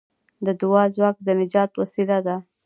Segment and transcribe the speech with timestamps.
[0.45, 2.35] د دعا ځواک د نجات وسیله ده.